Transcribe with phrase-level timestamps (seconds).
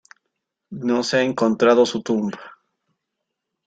[0.81, 2.39] No se ha encontrado su tumba.